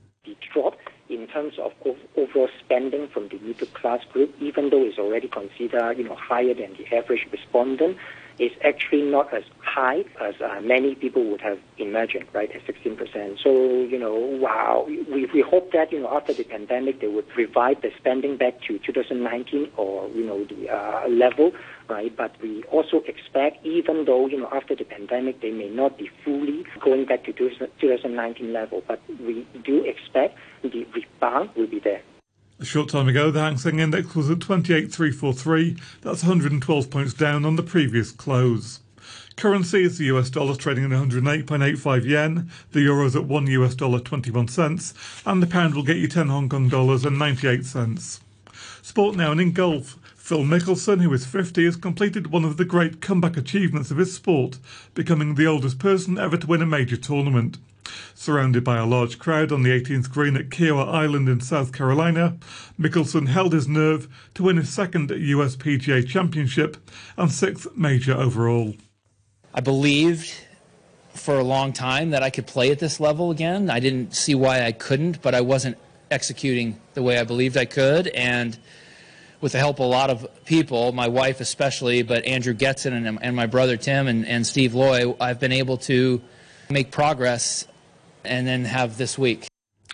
terms 1.40 1.54
of 1.64 1.72
overall 2.18 2.50
spending 2.64 3.08
from 3.14 3.30
the 3.30 3.40
middle 3.40 3.68
class 3.80 4.00
group, 4.12 4.34
even 4.40 4.70
though 4.70 4.84
it's 4.84 4.98
already 4.98 5.28
considered 5.28 5.98
you 5.98 6.04
know 6.04 6.16
higher 6.16 6.54
than 6.54 6.76
the 6.78 6.96
average 6.96 7.26
respondent, 7.32 7.98
is 8.40 8.52
actually 8.64 9.02
not 9.02 9.34
as 9.34 9.44
high 9.62 10.04
as 10.22 10.36
uh, 10.42 10.62
many 10.62 10.96
people 10.96 11.30
would 11.30 11.42
have 11.42 11.60
imagined, 11.78 12.26
right, 12.34 12.50
at 12.52 12.66
16%. 12.66 13.38
So, 13.44 13.84
you 13.84 14.00
know, 14.00 14.16
wow, 14.16 14.86
we, 14.88 15.26
we 15.34 15.42
hope 15.42 15.72
that, 15.74 15.92
you 15.92 16.00
know, 16.00 16.10
after 16.16 16.34
the 16.34 16.44
pandemic, 16.44 17.02
they 17.02 17.08
would 17.08 17.26
revive 17.36 17.82
the 17.82 17.92
spending 17.98 18.38
back 18.38 18.62
to 18.68 18.80
2019 18.80 19.72
or, 19.78 20.08
you 20.10 20.26
know, 20.26 20.46
the 20.46 20.70
uh, 20.70 21.08
level, 21.10 21.52
right? 21.90 22.16
But 22.16 22.36
we 22.42 22.64
also 22.72 23.02
expect, 23.08 23.66
even 23.66 24.06
though, 24.06 24.28
you 24.28 24.40
know, 24.40 24.50
after 24.54 24.76
the 24.76 24.86
pandemic, 24.86 25.42
they 25.42 25.52
may 25.52 25.70
not 25.70 25.98
be 25.98 26.10
fully 26.24 26.66
going 26.80 27.06
back 27.06 27.26
to 27.26 27.34
2019 27.34 28.54
level, 28.54 28.84
but 28.88 29.02
we 29.20 29.46
do 29.66 29.84
expect 29.84 30.38
the 30.64 30.88
rebound 30.94 31.50
will 31.56 31.68
be 31.68 31.80
there. 31.80 32.02
A 32.62 32.66
short 32.66 32.90
time 32.90 33.08
ago, 33.08 33.32
the 33.32 33.40
Hang 33.40 33.58
Seng 33.58 33.80
Index 33.80 34.14
was 34.14 34.30
at 34.30 34.42
28,343. 34.42 35.78
That's 36.02 36.24
112 36.24 36.90
points 36.90 37.14
down 37.14 37.46
on 37.46 37.56
the 37.56 37.64
previous 37.64 38.12
close. 38.12 38.82
Currency 39.38 39.84
is 39.84 39.98
the 39.98 40.08
US 40.08 40.30
dollar 40.30 40.56
trading 40.56 40.84
at 40.84 40.92
108.85 40.92 42.04
yen, 42.04 42.52
the 42.74 42.82
euro 42.82 43.06
is 43.06 43.16
at 43.16 43.24
1 43.24 43.48
US 43.48 43.76
dollar 43.76 44.02
21 44.02 44.50
cents, 44.50 44.94
and 45.26 45.42
the 45.42 45.48
pound 45.48 45.74
will 45.74 45.84
get 45.84 45.96
you 45.96 46.10
10 46.10 46.28
Hong 46.28 46.50
Kong 46.50 46.68
dollars 46.68 47.06
and 47.06 47.18
98 47.18 47.64
cents. 47.64 48.20
Sport 48.82 49.16
now 49.16 49.32
and 49.32 49.40
in 49.40 49.54
golf. 49.54 49.98
Phil 50.18 50.40
Mickelson, 50.40 51.02
who 51.02 51.14
is 51.14 51.26
50, 51.26 51.64
has 51.64 51.78
completed 51.78 52.28
one 52.28 52.44
of 52.44 52.58
the 52.58 52.66
great 52.66 53.00
comeback 53.00 53.38
achievements 53.38 53.90
of 53.90 53.98
his 53.98 54.14
sport, 54.14 54.60
becoming 54.94 55.36
the 55.36 55.48
oldest 55.48 55.80
person 55.80 56.18
ever 56.18 56.36
to 56.36 56.46
win 56.46 56.62
a 56.62 56.66
major 56.66 56.98
tournament. 56.98 57.58
Surrounded 58.14 58.64
by 58.64 58.78
a 58.78 58.86
large 58.86 59.20
crowd 59.20 59.52
on 59.52 59.64
the 59.64 59.70
18th 59.70 60.10
green 60.12 60.36
at 60.36 60.50
Kiawah 60.50 60.88
Island 60.88 61.30
in 61.30 61.40
South 61.40 61.72
Carolina, 61.72 62.38
Mickelson 62.80 63.28
held 63.28 63.54
his 63.54 63.68
nerve 63.68 64.08
to 64.34 64.44
win 64.44 64.58
his 64.58 64.70
second 64.70 65.10
US 65.12 65.56
PGA 65.56 66.08
Championship 66.08 66.78
and 67.18 67.32
sixth 67.32 67.68
major 67.76 68.14
overall. 68.14 68.76
I 69.54 69.62
believed 69.62 70.34
for 71.14 71.40
a 71.40 71.44
long 71.44 71.74
time 71.74 72.12
that 72.12 72.24
I 72.24 72.30
could 72.30 72.48
play 72.48 72.72
at 72.72 72.80
this 72.80 73.00
level 73.00 73.32
again. 73.32 73.70
I 73.70 73.80
didn't 73.80 74.16
see 74.16 74.36
why 74.36 74.66
I 74.66 74.72
couldn't, 74.72 75.22
but 75.22 75.36
I 75.36 75.42
wasn't 75.42 75.78
executing 76.12 76.80
the 76.94 77.04
way 77.04 77.18
I 77.18 77.24
believed 77.24 77.58
I 77.58 77.66
could. 77.66 78.08
And 78.08 78.58
with 79.42 79.54
the 79.54 79.60
help 79.60 79.80
of 79.80 79.86
a 79.86 79.90
lot 79.90 80.10
of 80.10 80.28
people, 80.46 80.92
my 80.92 81.08
wife 81.08 81.40
especially, 81.40 82.04
but 82.04 82.26
Andrew 82.26 82.54
Getson 82.54 82.94
and, 82.94 83.20
and 83.22 83.36
my 83.36 83.46
brother 83.46 83.78
Tim 83.78 84.08
and, 84.08 84.26
and 84.26 84.46
Steve 84.46 84.74
Loy, 84.74 85.16
I've 85.20 85.40
been 85.40 85.52
able 85.52 85.78
to 85.78 86.22
make 86.70 86.92
progress 86.92 87.66
and 88.24 88.48
then 88.48 88.66
have 88.66 88.98
this 88.98 89.18
week. 89.18 89.48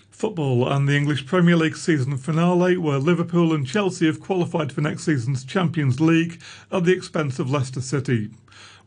Football 0.09 0.67
and 0.71 0.87
the 0.87 0.95
English 0.95 1.25
Premier 1.25 1.57
League 1.57 1.75
season 1.75 2.15
finale, 2.17 2.77
where 2.77 2.97
Liverpool 2.97 3.53
and 3.53 3.67
Chelsea 3.67 4.05
have 4.05 4.21
qualified 4.21 4.71
for 4.71 4.81
next 4.81 5.03
season's 5.03 5.43
Champions 5.43 5.99
League 5.99 6.41
at 6.71 6.85
the 6.85 6.93
expense 6.93 7.37
of 7.37 7.51
Leicester 7.51 7.81
City. 7.81 8.29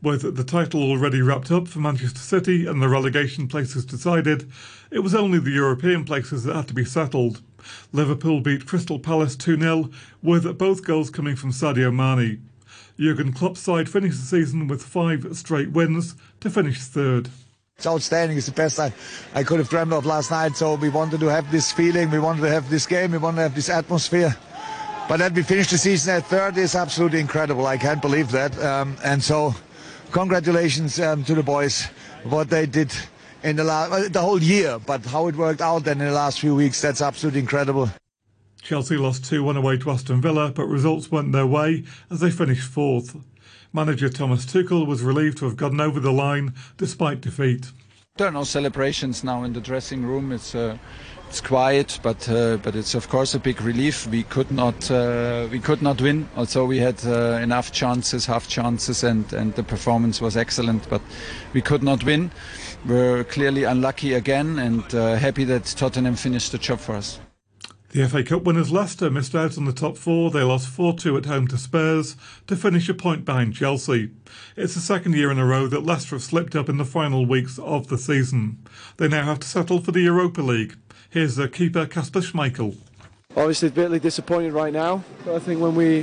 With 0.01 0.37
the 0.37 0.45
title 0.45 0.83
already 0.83 1.21
wrapped 1.21 1.51
up 1.51 1.69
for 1.69 1.81
Manchester 1.81 2.21
City 2.21 2.67
and 2.67 2.81
the 2.81 2.89
relegation 2.89 3.49
places 3.49 3.85
decided, 3.85 4.51
it 4.91 5.01
was 5.01 5.15
only 5.15 5.39
the 5.39 5.51
European 5.51 6.05
places 6.05 6.45
that 6.45 6.57
had 6.57 6.69
to 6.69 6.75
be 6.75 6.85
settled. 6.85 7.43
Liverpool 7.93 8.41
beat 8.41 8.65
Crystal 8.65 8.99
Palace 8.99 9.37
2 9.37 9.59
0, 9.59 9.91
with 10.23 10.57
both 10.57 10.85
goals 10.85 11.11
coming 11.11 11.37
from 11.37 11.51
Sadio 11.51 11.93
Mane. 11.95 12.49
Jurgen 12.99 13.33
Klopp's 13.33 13.61
side 13.61 13.89
finished 13.89 14.19
the 14.19 14.27
season 14.27 14.67
with 14.67 14.83
five 14.83 15.27
straight 15.37 15.73
wins 15.73 16.15
to 16.41 16.49
finish 16.49 16.81
third. 16.81 17.29
It's 17.79 17.87
outstanding. 17.87 18.37
It's 18.37 18.47
the 18.47 18.53
best 18.53 18.81
I, 18.81 18.93
I 19.35 19.45
could 19.45 19.61
have 19.61 19.69
dreamed 19.69 19.93
of 19.93 20.05
last 20.05 20.33
night. 20.33 20.57
So 20.57 20.75
we 20.75 20.89
wanted 20.89 21.21
to 21.21 21.27
have 21.27 21.49
this 21.53 21.71
feeling. 21.71 22.11
We 22.11 22.19
wanted 22.19 22.41
to 22.41 22.51
have 22.51 22.69
this 22.69 22.89
game. 22.89 23.13
We 23.13 23.19
wanted 23.19 23.37
to 23.37 23.43
have 23.43 23.55
this 23.55 23.71
atmosphere. 23.71 24.35
But 25.09 25.19
that 25.19 25.33
we 25.33 25.45
finished 25.45 25.71
the 25.71 25.79
season 25.79 26.17
at 26.17 26.27
third 26.27 26.59
is 26.59 26.75
absolutely 26.75 27.21
incredible. 27.21 27.69
I 27.69 27.77
can't 27.77 28.03
believe 28.03 28.33
that. 28.33 28.59
Um, 28.61 28.97
and 29.05 29.23
so, 29.23 29.55
congratulations 30.11 30.99
um, 30.99 31.23
to 31.23 31.37
the 31.37 31.45
boys. 31.45 31.85
What 32.25 32.51
they 32.51 32.67
did 32.67 32.93
in 33.45 33.55
the 33.55 33.63
last, 33.63 33.93
uh, 33.93 34.09
the 34.09 34.23
whole 34.23 34.43
year, 34.43 34.81
but 34.85 35.07
how 35.07 35.29
it 35.29 35.37
worked 35.37 35.61
out 35.61 35.85
then 35.85 36.01
in 36.01 36.09
the 36.09 36.13
last 36.13 36.41
few 36.41 36.57
weeks, 36.57 36.81
that's 36.81 37.01
absolutely 37.01 37.39
incredible. 37.39 37.89
Chelsea 38.61 38.97
lost 38.97 39.25
2 39.27 39.45
1 39.45 39.57
away 39.57 39.79
to 39.79 39.93
Aston 39.93 40.21
Villa, 40.21 40.51
but 40.51 40.67
results 40.67 41.13
went 41.13 41.31
their 41.31 41.47
way 41.47 41.85
as 42.11 42.19
they 42.19 42.33
finished 42.33 42.69
fourth. 42.69 43.15
Manager 43.73 44.09
Thomas 44.09 44.47
Tuchel 44.47 44.87
was 44.87 45.03
relieved 45.03 45.39
to 45.39 45.45
have 45.45 45.57
gotten 45.57 45.81
over 45.81 46.01
the 46.01 46.13
line 46.13 46.55
despite 46.77 47.21
defeat. 47.21 47.71
There 48.17 48.27
are 48.27 48.33
no 48.33 48.45
celebrations 48.45 49.23
now 49.23 49.45
in 49.45 49.53
the 49.53 49.61
dressing 49.61 50.05
room. 50.05 50.33
It's 50.33 50.55
uh, 50.55 50.77
it's 51.29 51.41
quiet, 51.41 52.01
but 52.03 52.29
uh, 52.29 52.57
but 52.57 52.75
it's 52.75 52.95
of 52.95 53.09
course 53.09 53.35
a 53.35 53.39
big 53.39 53.61
relief. 53.61 54.09
We 54.09 54.25
could 54.25 54.51
not 54.51 54.91
uh, 54.91 55.47
we 55.53 55.61
could 55.61 55.83
not 55.83 56.01
win. 56.01 56.29
Also, 56.37 56.65
we 56.65 56.79
had 56.79 57.05
uh, 57.07 57.39
enough 57.43 57.71
chances, 57.71 58.27
half 58.27 58.49
chances, 58.49 59.05
and 59.05 59.33
and 59.33 59.55
the 59.55 59.63
performance 59.63 60.21
was 60.21 60.37
excellent, 60.37 60.89
but 60.89 61.03
we 61.53 61.61
could 61.61 61.83
not 61.83 62.03
win. 62.03 62.31
We're 62.87 63.25
clearly 63.25 63.65
unlucky 63.65 64.15
again, 64.15 64.59
and 64.59 64.95
uh, 64.95 65.17
happy 65.17 65.45
that 65.45 65.67
Tottenham 65.77 66.17
finished 66.17 66.51
the 66.51 66.59
job 66.59 66.81
for 66.81 66.97
us. 66.97 67.21
The 67.91 68.07
FA 68.07 68.23
Cup 68.23 68.43
winners 68.43 68.71
Leicester 68.71 69.11
missed 69.11 69.35
out 69.35 69.57
on 69.57 69.65
the 69.65 69.73
top 69.73 69.97
four. 69.97 70.31
They 70.31 70.43
lost 70.43 70.69
4 70.69 70.93
2 70.93 71.17
at 71.17 71.25
home 71.25 71.47
to 71.49 71.57
Spurs 71.57 72.17
to 72.47 72.55
finish 72.55 72.87
a 72.91 72.95
point 72.95 73.25
behind 73.25 73.55
Chelsea. 73.55 74.11
It's 74.57 74.75
the 74.75 74.81
second 74.81 75.15
year 75.15 75.31
in 75.31 75.39
a 75.39 75.47
row 75.47 75.67
that 75.69 75.87
Leicester 75.87 76.17
have 76.17 76.23
slipped 76.23 76.55
up 76.55 76.69
in 76.69 76.77
the 76.77 76.85
final 76.85 77.25
weeks 77.25 77.59
of 77.59 77.87
the 77.87 77.97
season. 77.97 78.59
They 78.99 79.09
now 79.09 79.25
have 79.25 79.41
to 79.41 79.49
settle 79.49 79.81
for 79.81 79.93
the 79.93 80.03
Europa 80.03 80.43
League. 80.43 80.77
Here's 81.09 81.37
their 81.37 81.49
keeper 81.49 81.87
Kasper 81.87 82.21
Schmeichel. 82.21 82.77
Obviously, 83.35 83.71
bitterly 83.71 84.01
disappointed 84.01 84.53
right 84.53 84.73
now, 84.73 85.03
but 85.25 85.35
I 85.35 85.39
think 85.39 85.59
when 85.59 85.75
we 85.75 86.03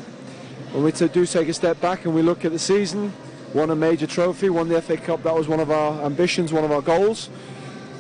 when 0.72 0.84
we 0.84 0.92
do 0.92 1.26
take 1.28 1.50
a 1.50 1.54
step 1.54 1.80
back 1.82 2.06
and 2.06 2.16
we 2.16 2.24
look 2.24 2.46
at 2.46 2.52
the 2.52 2.58
season, 2.58 3.14
won 3.54 3.70
a 3.70 3.76
major 3.76 4.08
trophy, 4.08 4.50
won 4.50 4.70
the 4.70 4.82
FA 4.82 4.98
Cup, 4.98 5.22
that 5.22 5.36
was 5.36 5.48
one 5.48 5.60
of 5.60 5.70
our 5.70 6.04
ambitions, 6.04 6.52
one 6.52 6.64
of 6.64 6.72
our 6.72 6.82
goals 6.82 7.30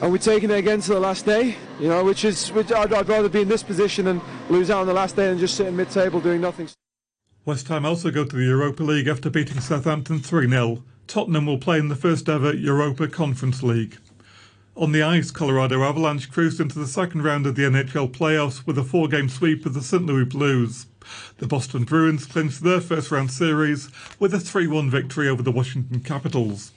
and 0.01 0.11
we're 0.11 0.17
taking 0.17 0.49
it 0.49 0.57
again 0.57 0.81
to 0.81 0.93
the 0.93 0.99
last 0.99 1.25
day. 1.25 1.55
You 1.79 1.89
know, 1.89 2.03
which 2.03 2.25
is 2.25 2.51
which 2.51 2.71
I'd, 2.71 2.93
I'd 2.93 3.07
rather 3.07 3.29
be 3.29 3.41
in 3.41 3.47
this 3.47 3.63
position 3.63 4.07
and 4.07 4.21
lose 4.49 4.69
out 4.69 4.81
on 4.81 4.87
the 4.87 4.93
last 4.93 5.15
day 5.15 5.27
than 5.27 5.37
just 5.37 5.55
sitting 5.55 5.75
mid-table 5.75 6.19
doing 6.19 6.41
nothing. 6.41 6.69
West 7.45 7.67
Ham 7.67 7.85
also 7.85 8.09
go 8.11 8.25
to 8.25 8.35
the 8.35 8.43
Europa 8.43 8.83
League 8.83 9.07
after 9.07 9.29
beating 9.29 9.59
Southampton 9.59 10.19
3 10.19 10.49
0. 10.49 10.83
Tottenham 11.07 11.45
will 11.45 11.59
play 11.59 11.77
in 11.77 11.89
the 11.89 11.95
first 11.95 12.27
ever 12.27 12.53
Europa 12.53 13.07
Conference 13.07 13.61
League. 13.61 13.97
On 14.75 14.91
the 14.91 15.03
ice, 15.03 15.31
Colorado 15.31 15.83
Avalanche 15.83 16.29
cruised 16.29 16.59
into 16.59 16.79
the 16.79 16.87
second 16.87 17.23
round 17.23 17.45
of 17.45 17.55
the 17.55 17.61
NHL 17.61 18.11
playoffs 18.11 18.65
with 18.65 18.77
a 18.77 18.83
four 18.83 19.07
game 19.07 19.29
sweep 19.29 19.65
of 19.65 19.73
the 19.73 19.81
St. 19.81 20.05
Louis 20.05 20.25
Blues. 20.25 20.87
The 21.37 21.47
Boston 21.47 21.83
Bruins 21.83 22.25
clinched 22.25 22.61
their 22.61 22.81
first 22.81 23.11
round 23.11 23.31
series 23.31 23.89
with 24.19 24.33
a 24.33 24.39
3 24.39 24.67
1 24.67 24.89
victory 24.89 25.29
over 25.29 25.43
the 25.43 25.51
Washington 25.51 26.01
Capitals. 26.01 26.71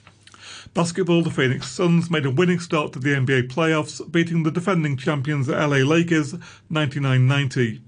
Basketball, 0.73 1.23
the 1.23 1.31
Phoenix 1.31 1.67
Suns 1.67 2.11
made 2.11 2.25
a 2.25 2.31
winning 2.31 2.59
start 2.59 2.93
to 2.93 2.99
the 2.99 3.09
NBA 3.09 3.49
playoffs, 3.49 3.99
beating 4.11 4.43
the 4.43 4.51
defending 4.51 4.97
champions 4.97 5.47
the 5.47 5.53
LA 5.55 5.77
Lakers 5.77 6.33
99-90. 6.71 7.81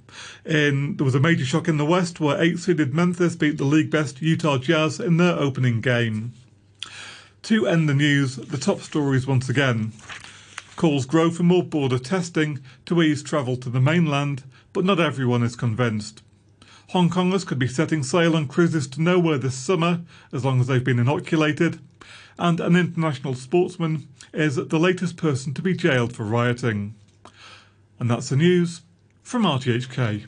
And 0.46 0.98
there 0.98 1.06
was 1.06 1.16
a 1.16 1.20
major 1.20 1.46
shock 1.46 1.68
in 1.68 1.78
the 1.78 1.86
West 1.86 2.20
where 2.20 2.42
eight-seeded 2.42 2.94
Memphis 2.94 3.36
beat 3.36 3.58
the 3.58 3.64
league 3.64 3.92
best 3.92 4.22
Utah 4.22 4.58
Jazz 4.58 5.00
in 5.00 5.18
their 5.18 5.38
opening 5.38 5.82
game. 5.82 6.34
To 7.44 7.68
end 7.68 7.90
the 7.90 7.94
news, 7.94 8.36
the 8.36 8.58
top 8.58 8.82
stories 8.82 9.26
once 9.26 9.50
again. 9.50 9.94
Calls 10.76 11.06
grow 11.06 11.30
for 11.30 11.44
more 11.44 11.64
border 11.64 12.00
testing 12.00 12.60
to 12.86 13.02
ease 13.02 13.24
travel 13.24 13.58
to 13.58 13.70
the 13.70 13.82
mainland, 13.82 14.44
but 14.74 14.86
not 14.86 15.00
everyone 15.00 15.44
is 15.44 15.56
convinced. 15.56 16.24
Hong 16.90 17.10
Kongers 17.10 17.46
could 17.46 17.60
be 17.60 17.68
setting 17.68 18.04
sail 18.04 18.36
on 18.36 18.48
cruises 18.48 18.88
to 18.90 19.02
nowhere 19.02 19.38
this 19.38 19.56
summer 19.56 20.02
as 20.34 20.44
long 20.44 20.60
as 20.60 20.68
they've 20.68 20.84
been 20.84 21.00
inoculated. 21.00 21.80
And 22.42 22.60
an 22.60 22.76
international 22.76 23.36
sportsman 23.36 24.08
is 24.34 24.56
the 24.56 24.80
latest 24.80 25.16
person 25.16 25.54
to 25.54 25.62
be 25.62 25.76
jailed 25.76 26.16
for 26.16 26.24
rioting. 26.24 26.96
And 28.00 28.10
that's 28.10 28.30
the 28.30 28.36
news 28.36 28.82
from 29.22 29.44
RTHK. 29.44 30.26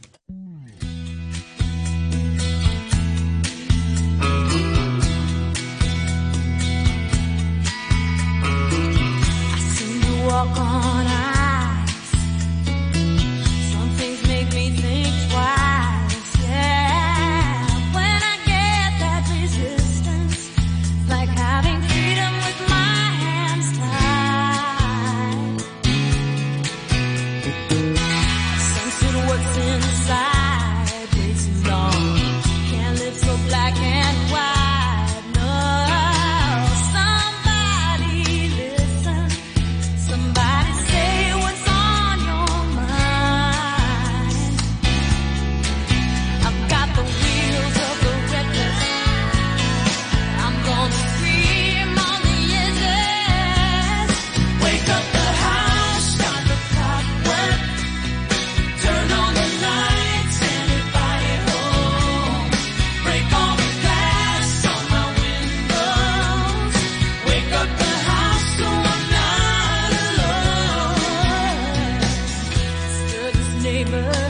Stood 73.84 74.23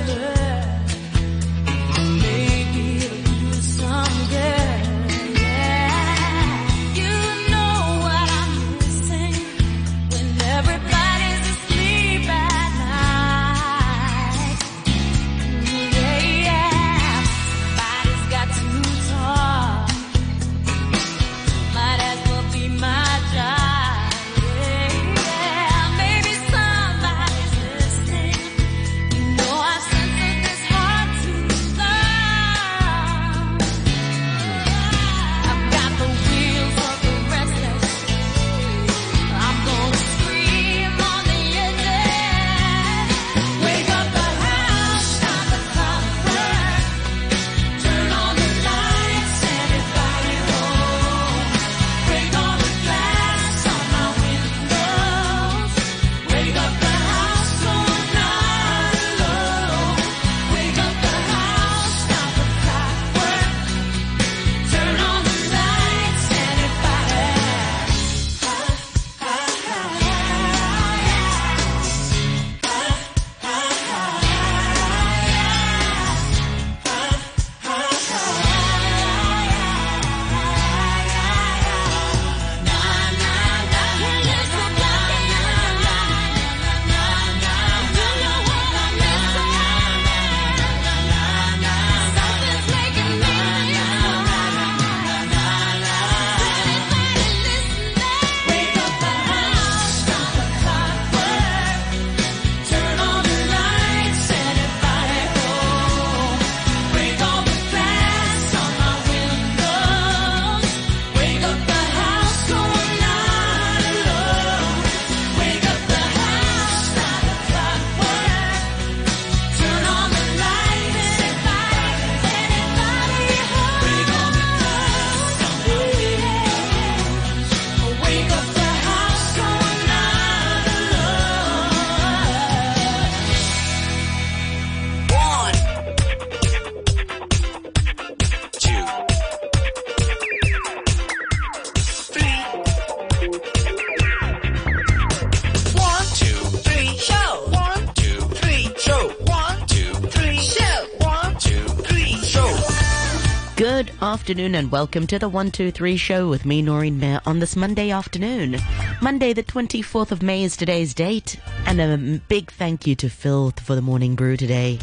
Good 153.84 153.96
afternoon 154.02 154.56
and 154.56 154.72
welcome 154.72 155.08
to 155.08 155.20
the 155.20 155.28
123 155.28 155.98
show 155.98 156.30
with 156.30 156.46
me, 156.46 156.62
Noreen 156.62 157.02
Mirza, 157.02 157.22
on 157.26 157.40
this 157.40 157.58
Monday 157.58 157.92
afternoon. 157.92 158.56
Monday, 159.02 159.34
the 159.34 159.44
24th 159.44 160.12
of 160.12 160.24
May 160.24 160.44
is 160.44 160.56
today's 160.56 160.94
date, 160.94 161.38
and 161.66 161.82
a 161.82 162.22
big 162.30 162.50
thank 162.50 162.88
you 162.88 162.96
to 162.96 163.10
Phil 163.10 163.52
for 163.62 163.76
the 163.76 163.82
morning 163.82 164.16
brew 164.16 164.38
today. 164.38 164.80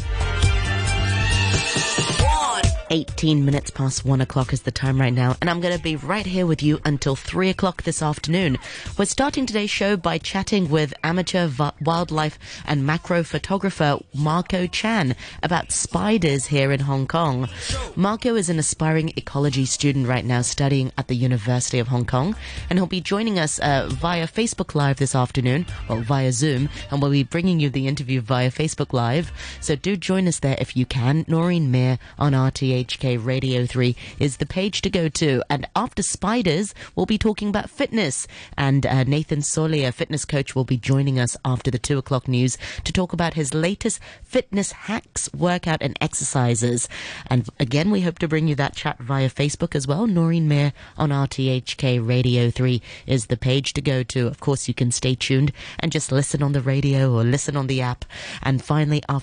18 2.91 3.45
minutes 3.45 3.71
past 3.71 4.03
1 4.03 4.19
o'clock 4.19 4.51
is 4.51 4.63
the 4.63 4.71
time 4.71 4.99
right 4.99 5.13
now, 5.13 5.37
and 5.39 5.49
I'm 5.49 5.61
going 5.61 5.75
to 5.75 5.81
be 5.81 5.95
right 5.95 6.25
here 6.25 6.45
with 6.45 6.61
you 6.61 6.81
until 6.83 7.15
3 7.15 7.47
o'clock 7.47 7.83
this 7.83 8.01
afternoon. 8.01 8.57
We're 8.97 9.05
starting 9.05 9.45
today's 9.45 9.69
show 9.69 9.95
by 9.95 10.17
chatting 10.17 10.69
with 10.69 10.93
amateur 11.01 11.47
vi- 11.47 11.71
wildlife 11.79 12.37
and 12.65 12.85
macro 12.85 13.23
photographer 13.23 13.97
Marco 14.13 14.67
Chan 14.67 15.15
about 15.41 15.71
spiders 15.71 16.47
here 16.47 16.73
in 16.73 16.81
Hong 16.81 17.07
Kong. 17.07 17.47
Marco 17.95 18.35
is 18.35 18.49
an 18.49 18.59
aspiring 18.59 19.13
ecology 19.15 19.63
student 19.65 20.05
right 20.05 20.25
now 20.25 20.41
studying 20.41 20.91
at 20.97 21.07
the 21.07 21.15
University 21.15 21.79
of 21.79 21.87
Hong 21.87 22.05
Kong, 22.05 22.35
and 22.69 22.77
he'll 22.77 22.87
be 22.87 22.99
joining 22.99 23.39
us 23.39 23.57
uh, 23.59 23.87
via 23.89 24.27
Facebook 24.27 24.75
Live 24.75 24.97
this 24.97 25.15
afternoon, 25.15 25.65
or 25.87 26.01
via 26.01 26.33
Zoom, 26.33 26.67
and 26.89 27.01
we'll 27.01 27.11
be 27.11 27.23
bringing 27.23 27.61
you 27.61 27.69
the 27.69 27.87
interview 27.87 28.19
via 28.19 28.51
Facebook 28.51 28.91
Live. 28.91 29.31
So 29.61 29.77
do 29.77 29.95
join 29.95 30.27
us 30.27 30.39
there 30.39 30.57
if 30.59 30.75
you 30.75 30.85
can. 30.85 31.23
Noreen 31.29 31.71
Mirza 31.71 31.97
on 32.19 32.33
RTHK. 32.33 32.80
RTHK 32.81 33.23
Radio 33.23 33.65
3 33.65 33.95
is 34.19 34.37
the 34.37 34.45
page 34.45 34.81
to 34.81 34.89
go 34.89 35.07
to. 35.09 35.43
And 35.49 35.67
after 35.75 36.01
Spiders, 36.01 36.73
we'll 36.95 37.05
be 37.05 37.17
talking 37.17 37.49
about 37.49 37.69
fitness. 37.69 38.27
And 38.57 38.85
uh, 38.85 39.03
Nathan 39.03 39.39
Solia, 39.39 39.93
fitness 39.93 40.25
coach, 40.25 40.55
will 40.55 40.63
be 40.63 40.77
joining 40.77 41.19
us 41.19 41.37
after 41.45 41.69
the 41.69 41.77
2 41.77 41.99
o'clock 41.99 42.27
news 42.27 42.57
to 42.83 42.91
talk 42.91 43.13
about 43.13 43.35
his 43.35 43.53
latest 43.53 43.99
fitness 44.23 44.71
hacks, 44.71 45.29
workout, 45.33 45.81
and 45.81 45.95
exercises. 46.01 46.89
And 47.27 47.47
again, 47.59 47.91
we 47.91 48.01
hope 48.01 48.17
to 48.19 48.27
bring 48.27 48.47
you 48.47 48.55
that 48.55 48.75
chat 48.75 48.97
via 48.99 49.29
Facebook 49.29 49.75
as 49.75 49.87
well. 49.87 50.07
Noreen 50.07 50.47
Mirza 50.47 50.73
on 50.97 51.09
RTHK 51.09 52.05
Radio 52.05 52.49
3 52.49 52.81
is 53.05 53.27
the 53.27 53.37
page 53.37 53.73
to 53.73 53.81
go 53.81 54.01
to. 54.03 54.27
Of 54.27 54.39
course, 54.39 54.67
you 54.67 54.73
can 54.73 54.91
stay 54.91 55.15
tuned 55.15 55.51
and 55.79 55.91
just 55.91 56.11
listen 56.11 56.41
on 56.41 56.53
the 56.53 56.61
radio 56.61 57.13
or 57.13 57.23
listen 57.23 57.55
on 57.55 57.67
the 57.67 57.81
app. 57.81 58.05
And 58.41 58.63
finally, 58.63 59.03
after 59.07 59.19